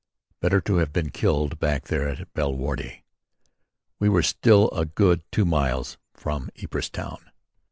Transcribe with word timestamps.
Better 0.39 0.59
to 0.61 0.77
have 0.77 0.91
been 0.91 1.11
killed 1.11 1.59
back 1.59 1.83
there 1.85 2.07
in 2.09 2.25
Belle 2.33 2.55
waarde. 2.55 3.03
We 3.99 4.09
were 4.09 4.23
still 4.23 4.71
a 4.71 4.83
good 4.85 5.21
two 5.31 5.45
miles 5.45 5.99
from 6.15 6.49
Ypres 6.59 6.89
town. 6.89 7.29